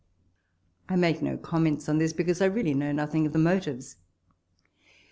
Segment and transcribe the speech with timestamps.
[0.89, 3.97] I make no comments on this, because I really know nothing of the motives.